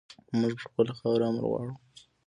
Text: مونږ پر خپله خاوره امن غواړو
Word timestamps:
مونږ 0.39 0.53
پر 0.59 0.59
خپله 0.71 0.93
خاوره 0.99 1.25
امن 1.27 1.41
غواړو 1.49 1.73